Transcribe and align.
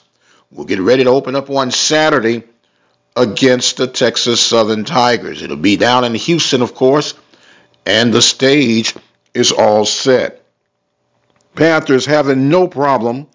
We'll 0.51 0.65
get 0.65 0.79
ready 0.79 1.03
to 1.03 1.09
open 1.09 1.35
up 1.35 1.49
on 1.49 1.71
Saturday 1.71 2.43
against 3.15 3.77
the 3.77 3.87
Texas 3.87 4.41
Southern 4.41 4.85
Tigers. 4.85 5.41
It'll 5.41 5.55
be 5.55 5.77
down 5.77 6.03
in 6.03 6.15
Houston, 6.15 6.61
of 6.61 6.75
course, 6.75 7.13
and 7.85 8.13
the 8.13 8.21
stage 8.21 8.95
is 9.33 9.51
all 9.51 9.85
set. 9.85 10.43
Panthers 11.55 12.05
having 12.05 12.49
no 12.49 12.67
problem 12.67 13.27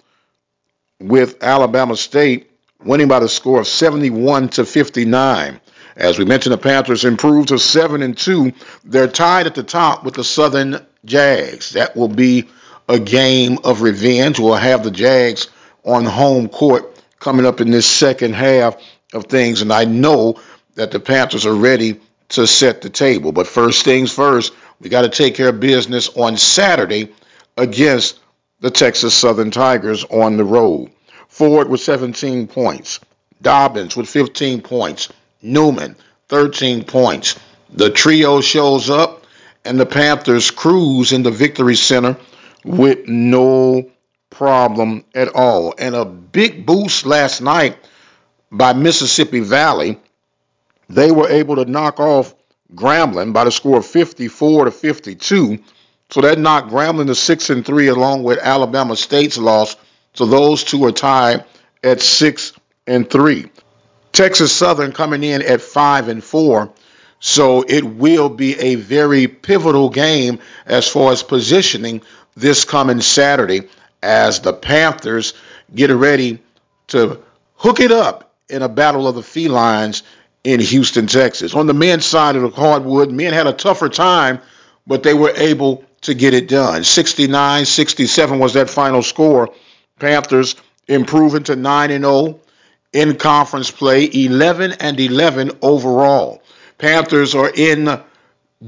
with 1.01 1.43
Alabama 1.43 1.97
State 1.97 2.51
winning 2.84 3.09
by 3.09 3.21
the 3.21 3.28
score 3.28 3.61
of 3.61 3.67
71 3.67 4.48
to 4.51 4.65
59. 4.65 5.61
As 5.97 6.19
we 6.19 6.25
mentioned, 6.25 6.53
the 6.53 6.59
Panthers 6.59 7.05
improved 7.05 7.48
to 7.48 7.59
7 7.59 8.03
and 8.03 8.17
2. 8.17 8.53
They're 8.84 9.09
tied 9.09 9.47
at 9.47 9.55
the 9.55 9.62
top 9.62 10.05
with 10.05 10.15
the 10.15 10.25
Southern 10.25 10.84
Jags. 11.05 11.71
That 11.71 11.97
will 11.97 12.09
be 12.09 12.48
a 12.89 12.98
game 12.98 13.59
of 13.65 13.83
revenge. 13.83 14.39
We'll 14.39 14.55
have 14.55 14.83
the 14.83 14.91
Jags 14.91 15.48
on 15.84 16.05
home 16.05 16.48
court 16.48 17.03
coming 17.19 17.47
up 17.47 17.61
in 17.61 17.71
this 17.71 17.87
second 17.87 18.34
half 18.34 18.77
of 19.12 19.27
things, 19.27 19.62
and 19.62 19.73
I 19.73 19.84
know 19.84 20.41
that 20.75 20.91
the 20.91 21.01
Panthers 21.01 21.47
are 21.47 21.55
ready 21.55 22.01
to 22.31 22.47
set 22.47 22.81
the 22.81 22.91
table. 22.91 23.33
But 23.33 23.47
first 23.47 23.84
things 23.84 24.12
first, 24.12 24.53
we 24.81 24.89
got 24.89 25.03
to 25.03 25.09
take 25.09 25.34
care 25.34 25.48
of 25.48 25.61
business 25.61 26.09
on 26.17 26.37
Saturday 26.37 27.12
against 27.56 28.19
the 28.61 28.70
Texas 28.70 29.14
Southern 29.14 29.50
Tigers 29.50 30.05
on 30.05 30.37
the 30.37 30.45
road. 30.45 30.91
Ford 31.28 31.69
with 31.69 31.81
17 31.81 32.48
points. 32.48 33.00
Dobbins 33.41 33.97
with 33.97 34.09
15 34.09 34.62
points. 34.62 35.09
Newman, 35.42 35.97
13 36.28 36.84
points. 36.84 37.39
The 37.72 37.91
trio 37.91 38.41
shows 38.41 38.91
up, 38.91 39.25
and 39.65 39.78
the 39.78 39.87
Panthers 39.87 40.50
cruise 40.50 41.12
in 41.12 41.22
the 41.22 41.31
Victory 41.31 41.76
Center 41.76 42.16
with 42.65 43.06
no 43.06 43.91
problem 44.28 45.05
at 45.15 45.28
all. 45.28 45.75
And 45.78 45.94
a 45.94 46.05
big 46.05 46.66
boost 46.66 47.06
last 47.06 47.41
night 47.41 47.78
by 48.50 48.72
Mississippi 48.72 49.41
Valley. 49.41 49.99
They 50.91 51.12
were 51.12 51.28
able 51.28 51.56
to 51.56 51.65
knock 51.65 52.01
off 52.01 52.34
Grambling 52.75 53.33
by 53.33 53.45
the 53.45 53.53
score 53.53 53.78
of 53.78 53.87
54 53.87 54.65
to 54.67 54.71
52. 54.73 55.59
So 56.11 56.21
that 56.21 56.39
knocked 56.39 56.71
Grambling 56.71 57.06
to 57.06 57.15
6 57.15 57.51
and 57.51 57.65
3 57.65 57.89
along 57.89 58.25
with 58.25 58.41
Alabama 58.41 58.97
State's 58.97 59.39
loss. 59.39 59.77
So 60.15 60.27
those 60.27 60.65
two 60.65 60.84
are 60.84 60.93
tied 60.93 61.45
at 61.84 62.00
6 62.00 62.53
and 62.89 63.09
3. 63.09 63.47
Texas 64.12 64.53
Southern 64.53 64.91
coming 64.91 65.23
in 65.23 65.43
at 65.43 65.61
5 65.61 66.09
and 66.09 66.25
4. 66.25 66.73
So 67.21 67.62
it 67.62 67.84
will 67.84 68.29
be 68.29 68.59
a 68.59 68.75
very 68.75 69.29
pivotal 69.29 69.91
game 69.91 70.41
as 70.67 70.89
far 70.89 71.12
as 71.12 71.23
positioning 71.23 72.03
this 72.34 72.65
coming 72.65 73.00
Saturday 73.00 73.69
as 74.03 74.41
the 74.41 74.53
Panthers 74.53 75.34
get 75.73 75.91
ready 75.91 76.41
to 76.89 77.21
hook 77.55 77.79
it 77.79 77.93
up 77.93 78.34
in 78.49 78.62
a 78.62 78.69
battle 78.69 79.06
of 79.06 79.15
the 79.15 79.23
felines 79.23 80.03
in 80.45 80.61
Houston, 80.61 81.06
Texas. 81.06 81.55
On 81.55 81.67
the 81.67 81.75
men's 81.75 82.06
side 82.06 82.37
of 82.37 82.43
the 82.43 82.51
hardwood, 82.51 83.11
men 83.11 83.33
had 83.33 83.47
a 83.47 83.53
tougher 83.53 83.89
time, 83.89 84.41
but 84.87 85.03
they 85.03 85.15
were 85.15 85.33
able 85.37 85.84
to 86.03 86.15
get 86.15 86.34
it 86.34 86.49
done. 86.49 86.84
69 86.84 87.67
67 87.67 88.39
was 88.39 88.55
that 88.55 88.71
final 88.71 89.03
score. 89.03 89.50
Panthers 89.99 90.56
improving 90.89 91.45
to 91.45 91.56
9 91.56 91.91
and 91.91 92.05
0 92.05 92.41
in 92.93 93.17
conference 93.17 93.71
play, 93.71 94.09
11 94.12 94.73
and 94.81 94.99
11 94.99 95.53
overall. 95.62 96.43
Panthers 96.79 97.34
are 97.34 97.50
in 97.55 98.00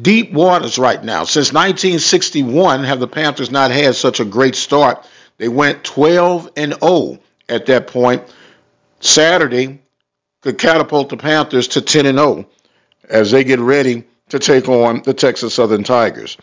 deep 0.01 0.33
waters 0.33 0.79
right 0.79 1.03
now. 1.03 1.25
Since 1.25 1.53
1961 1.53 2.85
have 2.85 3.01
the 3.01 3.09
Panthers 3.09 3.51
not 3.51 3.71
had 3.71 3.95
such 3.95 4.21
a 4.21 4.25
great 4.25 4.55
start. 4.55 5.07
They 5.39 5.49
went 5.49 5.83
12 5.85 6.51
and 6.57 6.75
0 6.75 7.19
at 7.49 7.67
that 7.67 7.87
point. 7.89 8.23
Saturday 9.01 9.82
could 10.43 10.59
catapult 10.59 11.09
the 11.09 11.17
Panthers 11.17 11.69
to 11.69 11.81
10 11.81 12.07
and 12.07 12.19
0 12.19 12.47
as 13.09 13.31
they 13.31 13.45
get 13.45 13.61
ready 13.61 14.05
to 14.29 14.39
take 14.39 14.69
on 14.69 15.03
the 15.03 15.15
Texas 15.15 15.55
Southern 15.55 15.85
Tigers. 15.85 16.37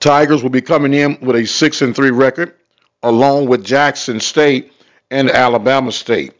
Tigers 0.00 0.42
will 0.42 0.50
be 0.50 0.60
coming 0.60 0.92
in 0.92 1.18
with 1.20 1.36
a 1.36 1.46
6 1.46 1.82
and 1.82 1.94
3 1.94 2.10
record 2.10 2.54
along 3.02 3.46
with 3.46 3.64
Jackson 3.64 4.20
State 4.20 4.72
and 5.10 5.30
Alabama 5.30 5.92
State. 5.92 6.32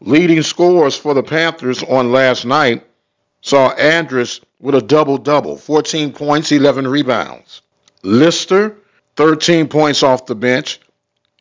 Leading 0.00 0.42
scores 0.42 0.96
for 0.96 1.14
the 1.14 1.22
Panthers 1.22 1.82
on 1.82 2.12
last 2.12 2.44
night 2.44 2.84
saw 3.42 3.70
Andrus 3.70 4.40
with 4.60 4.74
a 4.74 4.82
double 4.82 5.18
double 5.18 5.56
14 5.56 6.12
points, 6.12 6.52
11 6.52 6.86
rebounds. 6.86 7.62
Lister, 8.02 8.76
13 9.16 9.68
points 9.68 10.02
off 10.02 10.26
the 10.26 10.34
bench, 10.34 10.80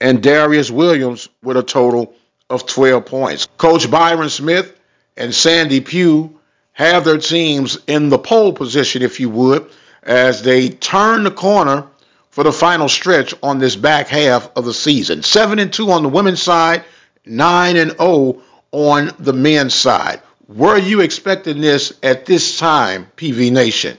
and 0.02 0.22
Darius 0.22 0.72
Williams 0.72 1.30
with 1.44 1.58
a 1.58 1.64
total 1.64 2.14
of 2.50 2.66
12 2.66 3.06
points. 3.06 3.48
Coach 3.58 3.90
Byron 3.90 4.30
Smith 4.30 4.79
and 5.20 5.36
Sandy 5.36 5.82
Pugh 5.82 6.40
have 6.72 7.04
their 7.04 7.18
teams 7.18 7.78
in 7.88 8.10
the 8.10 8.18
pole 8.18 8.54
position, 8.54 9.02
if 9.02 9.20
you 9.20 9.30
would, 9.30 9.70
as 10.02 10.42
they 10.42 10.70
turn 10.70 11.24
the 11.24 11.32
corner 11.32 11.86
for 12.30 12.44
the 12.44 12.54
final 12.54 12.88
stretch 12.88 13.34
on 13.44 13.60
this 13.60 13.76
back 13.76 14.08
half 14.08 14.50
of 14.56 14.64
the 14.64 14.74
season. 14.74 15.22
7 15.22 15.60
and 15.60 15.74
2 15.74 15.92
on 15.92 16.04
the 16.04 16.10
women's 16.10 16.42
side, 16.42 16.86
9 17.26 17.76
and 17.76 17.92
0 17.92 18.42
on 18.72 19.12
the 19.20 19.34
men's 19.34 19.74
side. 19.74 20.22
Were 20.48 20.78
you 20.78 21.02
expecting 21.02 21.60
this 21.60 21.94
at 22.02 22.26
this 22.26 22.58
time, 22.58 23.12
PV 23.18 23.52
Nation? 23.52 23.98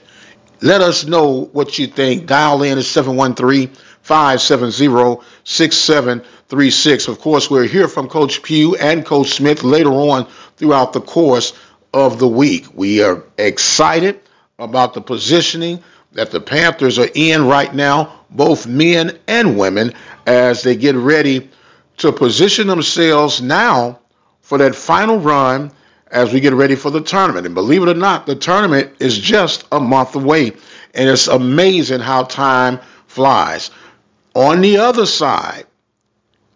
Let 0.61 0.81
us 0.81 1.05
know 1.05 1.49
what 1.53 1.79
you 1.79 1.87
think. 1.87 2.27
Dial 2.27 2.61
in 2.61 2.77
at 2.77 2.83
713 2.83 3.75
570 4.01 5.25
6736. 5.43 7.07
Of 7.07 7.19
course, 7.19 7.49
we'll 7.49 7.67
hear 7.67 7.87
from 7.87 8.07
Coach 8.07 8.43
Pugh 8.43 8.75
and 8.75 9.03
Coach 9.05 9.31
Smith 9.31 9.63
later 9.63 9.91
on 9.91 10.27
throughout 10.57 10.93
the 10.93 11.01
course 11.01 11.53
of 11.93 12.19
the 12.19 12.27
week. 12.27 12.67
We 12.75 13.01
are 13.01 13.23
excited 13.37 14.19
about 14.59 14.93
the 14.93 15.01
positioning 15.01 15.83
that 16.11 16.29
the 16.29 16.41
Panthers 16.41 16.99
are 16.99 17.09
in 17.15 17.47
right 17.47 17.73
now, 17.73 18.21
both 18.29 18.67
men 18.67 19.17
and 19.27 19.57
women, 19.57 19.93
as 20.27 20.61
they 20.61 20.75
get 20.75 20.95
ready 20.95 21.49
to 21.97 22.11
position 22.11 22.67
themselves 22.67 23.41
now 23.41 23.99
for 24.41 24.57
that 24.59 24.75
final 24.75 25.17
run 25.17 25.71
as 26.11 26.31
we 26.33 26.39
get 26.39 26.53
ready 26.53 26.75
for 26.75 26.91
the 26.91 27.01
tournament. 27.01 27.45
And 27.45 27.55
believe 27.55 27.81
it 27.83 27.89
or 27.89 27.93
not, 27.93 28.25
the 28.25 28.35
tournament 28.35 28.93
is 28.99 29.17
just 29.17 29.65
a 29.71 29.79
month 29.79 30.15
away. 30.15 30.51
And 30.93 31.09
it's 31.09 31.27
amazing 31.27 32.01
how 32.01 32.23
time 32.23 32.79
flies. 33.07 33.71
On 34.35 34.61
the 34.61 34.77
other 34.77 35.05
side, 35.05 35.65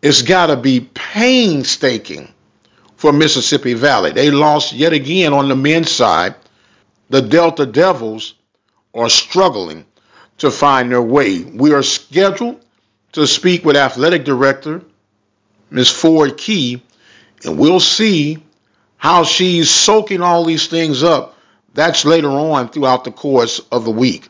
it's 0.02 0.22
got 0.22 0.48
to 0.48 0.58
be 0.58 0.82
painstaking 0.94 2.32
for 2.98 3.12
Mississippi 3.12 3.74
Valley. 3.74 4.12
They 4.12 4.30
lost 4.30 4.74
yet 4.74 4.94
again 4.94 5.34
on 5.34 5.50
the 5.50 5.56
men's 5.56 5.92
side. 5.92 6.36
The 7.10 7.22
Delta 7.22 7.66
Devils 7.66 8.36
are 8.94 9.10
struggling 9.10 9.86
to 10.40 10.52
find 10.52 10.92
their 10.92 11.02
way. 11.02 11.44
We 11.44 11.74
are 11.74 11.84
scheduled 11.84 12.64
to 13.14 13.26
speak 13.26 13.64
with 13.64 13.78
athletic 13.78 14.26
director 14.26 14.82
Ms. 15.70 15.90
Ford 15.90 16.38
Key 16.38 16.82
And 17.44 17.58
we'll 17.58 17.80
see 17.80 18.44
how 19.06 19.24
she's 19.24 19.70
soaking 19.70 20.24
all 20.24 20.44
these 20.46 20.66
things 20.66 21.04
up. 21.04 21.38
That's 21.76 22.06
later 22.06 22.32
on 22.32 22.70
throughout 22.70 23.04
the 23.04 23.12
course 23.12 23.60
of 23.72 23.86
the 23.86 23.92
week. 23.92 24.30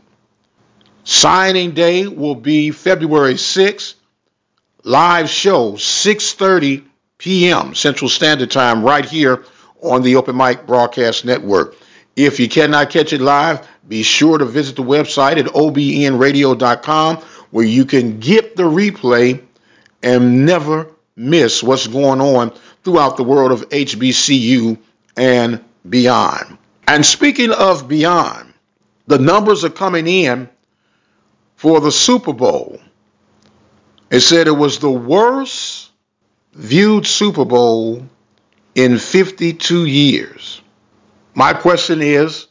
Signing 1.05 1.71
day 1.71 2.07
will 2.07 2.35
be 2.35 2.71
February 2.71 3.35
6th. 3.35 3.93
Live 4.83 5.29
show 5.29 5.75
6:30 5.75 6.83
p.m. 7.17 7.73
Central 7.73 8.09
Standard 8.09 8.51
Time 8.51 8.83
right 8.83 9.05
here 9.05 9.45
on 9.81 10.01
the 10.01 10.17
Open 10.17 10.35
Mic 10.35 10.67
Broadcast 10.67 11.23
Network. 11.23 11.77
If 12.17 12.41
you 12.41 12.49
cannot 12.49 12.89
catch 12.89 13.13
it 13.13 13.21
live, 13.21 13.65
be 13.87 14.03
sure 14.03 14.37
to 14.37 14.43
visit 14.43 14.75
the 14.75 14.83
website 14.83 15.37
at 15.37 15.45
obnradio.com 15.45 17.17
where 17.49 17.65
you 17.65 17.85
can 17.85 18.19
get 18.19 18.57
the 18.57 18.63
replay 18.63 19.41
and 20.03 20.45
never 20.45 20.91
miss 21.15 21.63
what's 21.63 21.87
going 21.87 22.19
on 22.19 22.51
throughout 22.85 23.17
the 23.17 23.23
world 23.23 23.51
of 23.51 23.67
HBCU 23.69 24.77
and 25.17 25.61
beyond. 25.89 26.57
And 26.87 27.05
speaking 27.05 27.51
of 27.51 27.87
beyond, 27.87 28.53
the 29.07 29.17
numbers 29.17 29.65
are 29.65 29.71
coming 29.71 30.07
in 30.07 30.47
for 31.55 31.81
the 31.81 31.91
Super 31.91 32.31
Bowl. 32.31 32.79
It 34.11 34.19
said 34.21 34.47
it 34.47 34.51
was 34.51 34.79
the 34.79 34.91
worst 34.91 35.89
viewed 36.53 37.07
Super 37.07 37.43
Bowl 37.43 38.05
in 38.75 38.99
52 38.99 39.85
years. 39.85 40.61
My 41.33 41.53
question 41.53 42.01
is, 42.01 42.47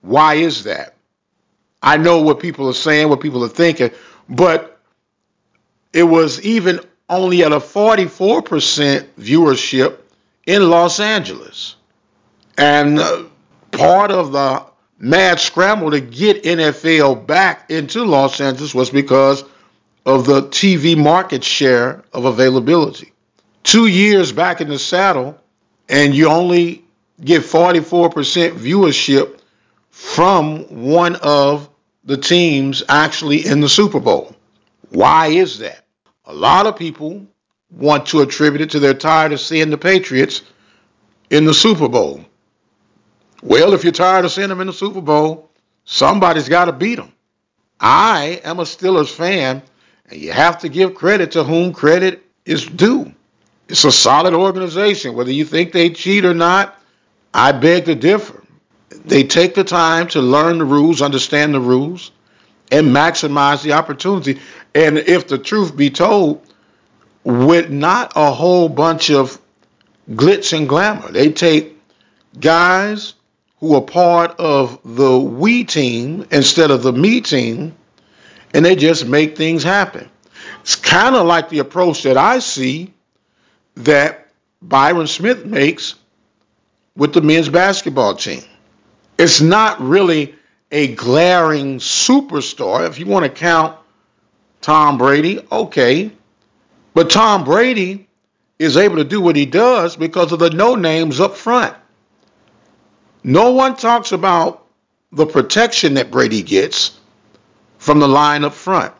why 0.00 0.34
is 0.34 0.64
that? 0.64 0.94
I 1.82 1.96
know 1.96 2.22
what 2.22 2.38
people 2.38 2.68
are 2.68 2.72
saying, 2.72 3.08
what 3.08 3.20
people 3.20 3.44
are 3.44 3.48
thinking, 3.48 3.90
but 4.28 4.80
it 5.92 6.04
was 6.04 6.40
even 6.42 6.80
only 7.08 7.44
at 7.44 7.52
a 7.52 7.60
44% 7.60 9.06
viewership 9.18 9.98
in 10.46 10.68
Los 10.68 11.00
Angeles. 11.00 11.76
And 12.58 12.98
uh, 12.98 13.24
part 13.70 14.10
of 14.10 14.32
the 14.32 14.64
mad 14.98 15.40
scramble 15.40 15.90
to 15.90 16.00
get 16.00 16.44
NFL 16.44 17.26
back 17.26 17.70
into 17.70 18.04
Los 18.04 18.40
Angeles 18.40 18.74
was 18.74 18.90
because 18.90 19.44
of 20.04 20.26
the 20.26 20.42
TV 20.42 20.96
market 20.96 21.44
share 21.44 22.02
of 22.12 22.24
availability. 22.24 23.12
Two 23.62 23.86
years 23.86 24.32
back 24.32 24.60
in 24.60 24.68
the 24.68 24.78
saddle, 24.78 25.38
and 25.88 26.14
you 26.14 26.28
only 26.28 26.84
get 27.22 27.42
44% 27.42 28.52
viewership 28.52 29.40
from 29.90 30.84
one 30.84 31.16
of 31.16 31.68
the 32.04 32.16
teams 32.16 32.82
actually 32.88 33.46
in 33.46 33.60
the 33.60 33.68
Super 33.68 33.98
Bowl. 33.98 34.34
Why 34.90 35.28
is 35.28 35.58
that? 35.58 35.85
A 36.26 36.34
lot 36.34 36.66
of 36.66 36.76
people 36.76 37.26
want 37.70 38.06
to 38.06 38.20
attribute 38.20 38.60
it 38.60 38.70
to 38.70 38.80
their 38.80 38.94
tired 38.94 39.32
of 39.32 39.40
seeing 39.40 39.70
the 39.70 39.78
Patriots 39.78 40.42
in 41.30 41.44
the 41.44 41.54
Super 41.54 41.88
Bowl. 41.88 42.24
Well, 43.42 43.74
if 43.74 43.84
you're 43.84 43.92
tired 43.92 44.24
of 44.24 44.32
seeing 44.32 44.48
them 44.48 44.60
in 44.60 44.66
the 44.66 44.72
Super 44.72 45.00
Bowl, 45.00 45.50
somebody's 45.84 46.48
got 46.48 46.64
to 46.64 46.72
beat 46.72 46.96
them. 46.96 47.12
I 47.78 48.40
am 48.44 48.58
a 48.58 48.62
Steelers 48.62 49.10
fan, 49.10 49.62
and 50.08 50.20
you 50.20 50.32
have 50.32 50.58
to 50.60 50.68
give 50.68 50.94
credit 50.94 51.32
to 51.32 51.44
whom 51.44 51.72
credit 51.72 52.24
is 52.44 52.66
due. 52.66 53.12
It's 53.68 53.84
a 53.84 53.92
solid 53.92 54.34
organization. 54.34 55.14
Whether 55.14 55.32
you 55.32 55.44
think 55.44 55.72
they 55.72 55.90
cheat 55.90 56.24
or 56.24 56.34
not, 56.34 56.80
I 57.34 57.52
beg 57.52 57.84
to 57.84 57.94
differ. 57.94 58.42
They 58.88 59.24
take 59.24 59.54
the 59.54 59.64
time 59.64 60.08
to 60.08 60.20
learn 60.20 60.58
the 60.58 60.64
rules, 60.64 61.02
understand 61.02 61.54
the 61.54 61.60
rules, 61.60 62.10
and 62.70 62.88
maximize 62.88 63.62
the 63.62 63.72
opportunity. 63.72 64.40
And 64.74 64.98
if 64.98 65.28
the 65.28 65.38
truth 65.38 65.76
be 65.76 65.90
told, 65.90 66.46
with 67.24 67.70
not 67.70 68.12
a 68.14 68.30
whole 68.30 68.68
bunch 68.68 69.10
of 69.10 69.40
glitz 70.10 70.56
and 70.56 70.68
glamour, 70.68 71.10
they 71.10 71.32
take 71.32 71.76
guys 72.38 73.14
who 73.58 73.74
are 73.74 73.82
part 73.82 74.38
of 74.38 74.78
the 74.84 75.18
we 75.18 75.64
team 75.64 76.26
instead 76.30 76.70
of 76.70 76.84
the 76.84 76.92
me 76.92 77.20
team, 77.20 77.74
and 78.54 78.64
they 78.64 78.76
just 78.76 79.06
make 79.06 79.36
things 79.36 79.64
happen. 79.64 80.08
It's 80.60 80.76
kind 80.76 81.16
of 81.16 81.26
like 81.26 81.48
the 81.48 81.58
approach 81.58 82.04
that 82.04 82.16
I 82.16 82.38
see 82.38 82.92
that 83.74 84.28
Byron 84.62 85.08
Smith 85.08 85.44
makes 85.44 85.96
with 86.96 87.12
the 87.12 87.20
men's 87.20 87.48
basketball 87.48 88.14
team. 88.14 88.42
It's 89.18 89.40
not 89.40 89.80
really 89.80 90.35
a 90.70 90.94
glaring 90.94 91.78
superstar. 91.78 92.86
If 92.88 92.98
you 92.98 93.06
want 93.06 93.24
to 93.24 93.30
count 93.30 93.78
Tom 94.60 94.98
Brady, 94.98 95.40
okay. 95.50 96.10
But 96.94 97.10
Tom 97.10 97.44
Brady 97.44 98.08
is 98.58 98.76
able 98.76 98.96
to 98.96 99.04
do 99.04 99.20
what 99.20 99.36
he 99.36 99.46
does 99.46 99.96
because 99.96 100.32
of 100.32 100.38
the 100.38 100.50
no 100.50 100.74
names 100.74 101.20
up 101.20 101.36
front. 101.36 101.76
No 103.22 103.52
one 103.52 103.76
talks 103.76 104.12
about 104.12 104.66
the 105.12 105.26
protection 105.26 105.94
that 105.94 106.10
Brady 106.10 106.42
gets 106.42 106.98
from 107.78 108.00
the 108.00 108.08
line 108.08 108.44
up 108.44 108.54
front. 108.54 108.94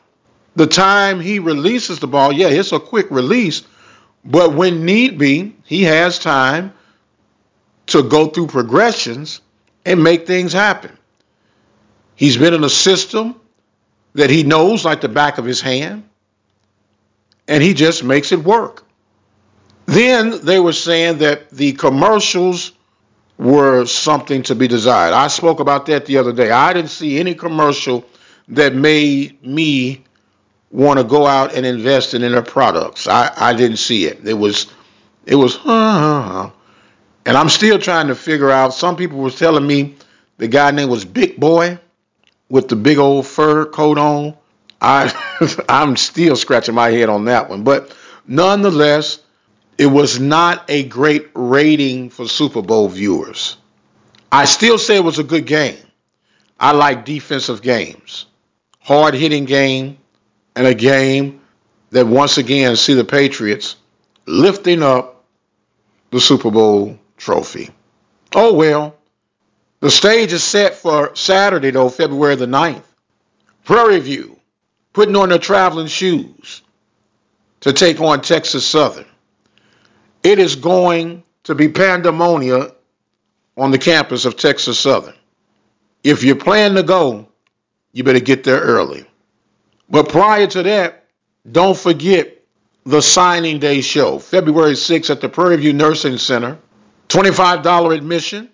The 0.56 0.66
time 0.66 1.20
he 1.20 1.38
releases 1.38 1.98
the 1.98 2.06
ball, 2.06 2.32
yeah, 2.32 2.48
it's 2.48 2.72
a 2.72 2.80
quick 2.80 3.10
release, 3.10 3.62
but 4.24 4.54
when 4.54 4.84
need 4.84 5.18
be, 5.18 5.54
he 5.64 5.82
has 5.84 6.18
time 6.18 6.72
to 7.86 8.02
go 8.02 8.28
through 8.28 8.48
progressions 8.48 9.40
and 9.84 10.02
make 10.02 10.26
things 10.26 10.52
happen. 10.52 10.96
He's 12.16 12.36
been 12.38 12.54
in 12.54 12.64
a 12.64 12.70
system 12.70 13.38
that 14.14 14.30
he 14.30 14.42
knows 14.42 14.84
like 14.84 15.02
the 15.02 15.08
back 15.08 15.38
of 15.38 15.44
his 15.44 15.60
hand, 15.60 16.08
and 17.46 17.62
he 17.62 17.74
just 17.74 18.02
makes 18.02 18.32
it 18.32 18.42
work. 18.42 18.84
Then 19.84 20.44
they 20.44 20.58
were 20.58 20.72
saying 20.72 21.18
that 21.18 21.50
the 21.50 21.72
commercials 21.74 22.72
were 23.38 23.84
something 23.84 24.42
to 24.44 24.54
be 24.54 24.66
desired. 24.66 25.12
I 25.12 25.28
spoke 25.28 25.60
about 25.60 25.86
that 25.86 26.06
the 26.06 26.16
other 26.16 26.32
day. 26.32 26.50
I 26.50 26.72
didn't 26.72 26.90
see 26.90 27.20
any 27.20 27.34
commercial 27.34 28.04
that 28.48 28.74
made 28.74 29.44
me 29.44 30.02
want 30.70 30.98
to 30.98 31.04
go 31.04 31.26
out 31.26 31.54
and 31.54 31.64
invest 31.66 32.14
in 32.14 32.22
their 32.22 32.42
products. 32.42 33.06
I, 33.06 33.32
I 33.36 33.52
didn't 33.52 33.76
see 33.76 34.06
it. 34.06 34.26
It 34.26 34.34
was 34.34 34.66
it 35.26 35.34
was 35.34 35.56
huh, 35.56 36.50
and 37.26 37.36
I'm 37.36 37.48
still 37.48 37.78
trying 37.78 38.06
to 38.08 38.14
figure 38.14 38.50
out. 38.50 38.72
Some 38.72 38.96
people 38.96 39.18
were 39.18 39.30
telling 39.30 39.66
me 39.66 39.96
the 40.38 40.48
guy 40.48 40.70
name 40.70 40.88
was 40.88 41.04
Big 41.04 41.38
Boy 41.38 41.78
with 42.48 42.68
the 42.68 42.76
big 42.76 42.98
old 42.98 43.26
fur 43.26 43.66
coat 43.66 43.98
on. 43.98 44.34
I 44.80 45.12
I'm 45.68 45.96
still 45.96 46.36
scratching 46.36 46.74
my 46.74 46.90
head 46.90 47.08
on 47.08 47.26
that 47.26 47.48
one, 47.48 47.64
but 47.64 47.94
nonetheless, 48.26 49.20
it 49.78 49.86
was 49.86 50.18
not 50.18 50.64
a 50.68 50.84
great 50.84 51.28
rating 51.34 52.10
for 52.10 52.28
Super 52.28 52.62
Bowl 52.62 52.88
viewers. 52.88 53.56
I 54.30 54.44
still 54.44 54.78
say 54.78 54.96
it 54.96 55.04
was 55.04 55.18
a 55.18 55.24
good 55.24 55.46
game. 55.46 55.78
I 56.58 56.72
like 56.72 57.04
defensive 57.04 57.62
games, 57.62 58.26
hard 58.80 59.14
hitting 59.14 59.44
game, 59.44 59.98
and 60.54 60.66
a 60.66 60.74
game 60.74 61.40
that 61.90 62.06
once 62.06 62.38
again 62.38 62.76
see 62.76 62.94
the 62.94 63.04
Patriots 63.04 63.76
lifting 64.26 64.82
up 64.82 65.24
the 66.10 66.20
Super 66.20 66.50
Bowl 66.50 66.98
trophy. 67.16 67.70
Oh 68.34 68.54
well, 68.54 68.96
the 69.86 69.92
stage 69.92 70.32
is 70.32 70.42
set 70.42 70.74
for 70.74 71.14
Saturday 71.14 71.70
though, 71.70 71.88
February 71.88 72.34
the 72.34 72.46
9th. 72.46 72.82
Prairie 73.62 74.00
View 74.00 74.36
putting 74.92 75.14
on 75.14 75.28
their 75.28 75.38
traveling 75.38 75.86
shoes 75.86 76.62
to 77.60 77.72
take 77.72 78.00
on 78.00 78.20
Texas 78.20 78.66
Southern. 78.66 79.06
It 80.24 80.40
is 80.40 80.56
going 80.56 81.22
to 81.44 81.54
be 81.54 81.68
pandemonium 81.68 82.72
on 83.56 83.70
the 83.70 83.78
campus 83.78 84.24
of 84.24 84.36
Texas 84.36 84.76
Southern. 84.76 85.14
If 86.02 86.24
you 86.24 86.34
plan 86.34 86.74
to 86.74 86.82
go, 86.82 87.28
you 87.92 88.02
better 88.02 88.18
get 88.18 88.42
there 88.42 88.58
early. 88.58 89.06
But 89.88 90.08
prior 90.08 90.48
to 90.48 90.64
that, 90.64 91.04
don't 91.48 91.78
forget 91.78 92.42
the 92.84 93.00
signing 93.00 93.60
day 93.60 93.82
show, 93.82 94.18
February 94.18 94.72
6th 94.72 95.10
at 95.10 95.20
the 95.20 95.28
Prairie 95.28 95.58
View 95.58 95.72
Nursing 95.72 96.18
Center. 96.18 96.58
$25 97.08 97.96
admission. 97.96 98.50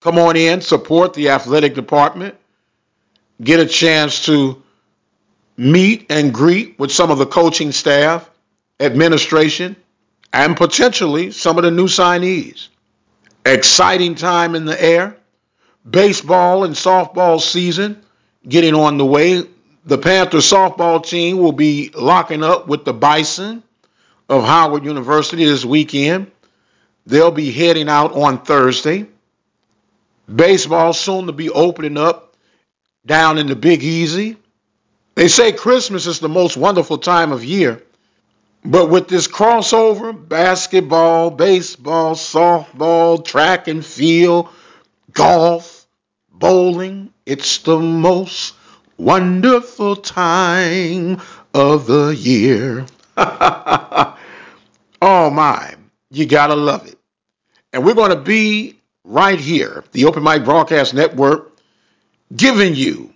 Come 0.00 0.18
on 0.18 0.36
in, 0.36 0.62
support 0.62 1.12
the 1.12 1.28
athletic 1.28 1.74
department, 1.74 2.34
get 3.42 3.60
a 3.60 3.66
chance 3.66 4.24
to 4.26 4.62
meet 5.58 6.06
and 6.08 6.32
greet 6.32 6.78
with 6.78 6.90
some 6.90 7.10
of 7.10 7.18
the 7.18 7.26
coaching 7.26 7.70
staff, 7.70 8.28
administration, 8.78 9.76
and 10.32 10.56
potentially 10.56 11.32
some 11.32 11.58
of 11.58 11.64
the 11.64 11.70
new 11.70 11.86
signees. 11.86 12.68
Exciting 13.44 14.14
time 14.14 14.54
in 14.54 14.64
the 14.64 14.82
air. 14.82 15.16
Baseball 15.88 16.64
and 16.64 16.74
softball 16.74 17.40
season 17.40 18.02
getting 18.46 18.74
on 18.74 18.96
the 18.96 19.04
way. 19.04 19.42
The 19.84 19.98
Panther 19.98 20.38
softball 20.38 21.04
team 21.04 21.38
will 21.38 21.52
be 21.52 21.90
locking 21.94 22.42
up 22.42 22.68
with 22.68 22.84
the 22.84 22.92
Bison 22.92 23.62
of 24.28 24.44
Howard 24.44 24.84
University 24.84 25.44
this 25.44 25.64
weekend. 25.64 26.30
They'll 27.06 27.30
be 27.30 27.50
heading 27.50 27.88
out 27.88 28.12
on 28.12 28.42
Thursday. 28.42 29.06
Baseball 30.34 30.92
soon 30.92 31.26
to 31.26 31.32
be 31.32 31.50
opening 31.50 31.96
up 31.96 32.36
down 33.04 33.38
in 33.38 33.46
the 33.48 33.56
Big 33.56 33.82
Easy. 33.82 34.36
They 35.14 35.28
say 35.28 35.52
Christmas 35.52 36.06
is 36.06 36.20
the 36.20 36.28
most 36.28 36.56
wonderful 36.56 36.98
time 36.98 37.32
of 37.32 37.44
year, 37.44 37.82
But 38.64 38.90
with 38.90 39.08
this 39.08 39.26
crossover, 39.26 40.12
basketball, 40.12 41.30
baseball, 41.30 42.14
softball, 42.14 43.24
track 43.24 43.68
and 43.68 43.84
field, 43.84 44.48
golf, 45.12 45.86
bowling, 46.32 47.12
it's 47.26 47.58
the 47.58 47.78
most 47.78 48.54
wonderful 48.98 49.96
time 49.96 51.20
of 51.54 51.86
the 51.86 52.14
year. 52.16 52.86
oh 53.16 54.14
my, 55.02 55.74
you 56.10 56.26
gotta 56.26 56.54
love 56.54 56.86
it. 56.86 56.98
And 57.72 57.84
we're 57.84 57.94
to 57.94 58.16
be 58.16 58.79
right 59.04 59.38
here, 59.38 59.84
the 59.92 60.04
Open 60.04 60.22
Mic 60.22 60.44
Broadcast 60.44 60.94
Network, 60.94 61.56
giving 62.34 62.74
you 62.74 63.12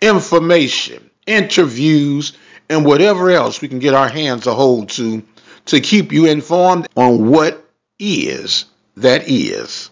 information, 0.00 1.10
interviews, 1.26 2.36
and 2.68 2.84
whatever 2.84 3.30
else 3.30 3.60
we 3.60 3.68
can 3.68 3.78
get 3.78 3.94
our 3.94 4.08
hands 4.08 4.46
a 4.46 4.54
hold 4.54 4.90
to 4.90 5.22
to 5.66 5.80
keep 5.80 6.12
you 6.12 6.26
informed 6.26 6.86
on 6.94 7.30
what 7.30 7.66
is 7.98 8.66
that 8.96 9.28
is. 9.28 9.90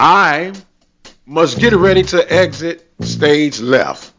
I 0.00 0.52
must 1.26 1.58
get 1.58 1.72
ready 1.74 2.02
to 2.02 2.32
exit 2.32 2.90
stage 3.00 3.60
left. 3.60 4.12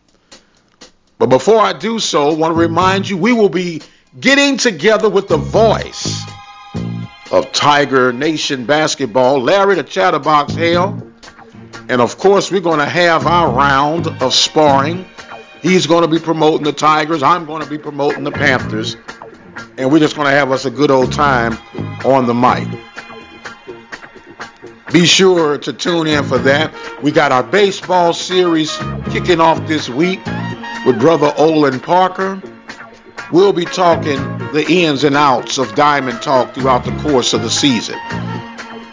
But 1.17 1.27
before 1.27 1.60
I 1.60 1.74
do 1.74 2.00
so, 2.00 2.29
I 2.29 2.34
want 2.34 2.53
to 2.53 2.60
remind 2.60 3.10
you 3.10 3.17
we 3.17 3.34
will 3.34 3.50
be 3.50 3.81
getting 4.19 4.57
together 4.57 5.10
with 5.10 5.27
the 5.27 5.38
voice 5.38 6.25
of 7.32 7.51
Tiger 7.51 8.13
Nation 8.13 8.65
basketball, 8.65 9.41
Larry 9.41 9.75
the 9.75 9.84
Chatterbox 9.84 10.53
Hale. 10.53 11.12
And 11.89 12.01
of 12.01 12.17
course, 12.17 12.51
we're 12.51 12.62
going 12.62 12.79
to 12.79 12.86
have 12.86 13.27
our 13.27 13.51
round 13.51 14.08
of 14.08 14.34
sparring. 14.34 15.05
He's 15.62 15.88
going 15.88 16.03
to 16.03 16.08
be 16.08 16.20
promoting 16.20 16.63
the 16.63 16.74
Tigers. 16.74 17.24
I'm 17.24 17.46
going 17.46 17.63
to 17.63 17.70
be 17.70 17.77
promoting 17.77 18.24
the 18.24 18.32
Panthers. 18.32 18.96
And 19.77 19.91
we're 19.91 20.00
just 20.00 20.15
going 20.15 20.27
to 20.27 20.32
have 20.32 20.51
us 20.51 20.65
a 20.65 20.72
good 20.72 20.91
old 20.91 21.12
time 21.12 21.58
on 22.05 22.27
the 22.27 22.34
mic. 22.34 22.67
Be 24.91 25.05
sure 25.05 25.58
to 25.58 25.74
tune 25.74 26.08
in 26.08 26.24
for 26.24 26.38
that. 26.39 26.74
We 27.03 27.12
got 27.12 27.32
our 27.32 27.44
baseball 27.44 28.13
series 28.13 28.77
kicking 29.12 29.41
off 29.41 29.67
this 29.67 29.89
week 29.89 30.25
with 30.86 31.00
brother 31.00 31.34
Olin 31.38 31.79
Parker. 31.79 32.41
We'll 33.35 33.51
be 33.51 33.65
talking 33.65 34.15
the 34.53 34.65
ins 34.65 35.03
and 35.03 35.17
outs 35.17 35.57
of 35.57 35.75
Diamond 35.75 36.21
Talk 36.21 36.53
throughout 36.53 36.85
the 36.85 36.97
course 36.99 37.33
of 37.33 37.41
the 37.41 37.49
season. 37.49 37.99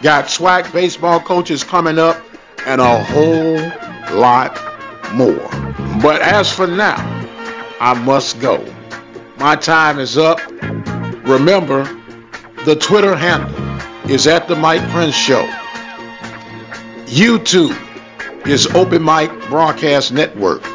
Got 0.01 0.29
swag 0.29 0.69
baseball 0.73 1.21
coaches 1.21 1.63
coming 1.63 1.97
up 1.97 2.21
and 2.65 2.81
a 2.81 3.01
whole 3.05 3.55
lot 4.19 4.59
more. 5.13 5.49
But 6.01 6.21
as 6.21 6.51
for 6.51 6.67
now, 6.67 6.97
I 7.79 7.93
must 7.93 8.41
go. 8.41 8.61
My 9.37 9.55
time 9.55 9.97
is 9.97 10.17
up. 10.17 10.41
Remember, 11.25 11.85
the 12.65 12.75
Twitter 12.75 13.15
handle 13.15 14.11
is 14.11 14.27
at 14.27 14.49
the 14.49 14.57
Mike 14.57 14.85
Prince 14.89 15.15
Show. 15.15 15.45
YouTube 17.05 17.77
is 18.45 18.67
Open 18.75 19.05
Mic 19.05 19.31
Broadcast 19.47 20.11
Network. 20.11 20.72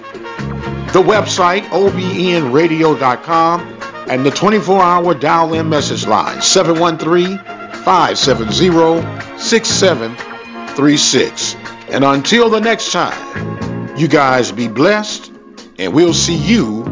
The 0.99 1.05
website, 1.05 1.63
obnradio.com, 1.67 3.61
and 4.11 4.27
the 4.27 4.33
24 4.33 4.83
hour 4.83 5.15
dial 5.15 5.55
in 5.55 5.69
message 5.69 6.09
line, 6.09 6.43
713 6.43 7.39
570 7.85 9.39
6736. 9.39 11.55
And 11.91 12.03
until 12.03 12.51
the 12.51 12.59
next 12.59 12.91
time, 12.91 13.97
you 13.97 14.09
guys 14.09 14.51
be 14.51 14.67
blessed, 14.67 15.31
and 15.79 15.95
we'll 15.95 16.15
see 16.15 16.35
you 16.35 16.83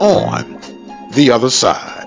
on 0.00 0.58
the 1.12 1.32
other 1.32 1.50
side. 1.50 2.01